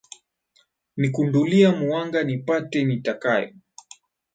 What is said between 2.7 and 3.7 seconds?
niyatakayo